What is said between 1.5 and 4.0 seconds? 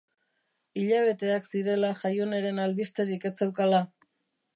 zirela Jaioneren albisterik ez zeukala.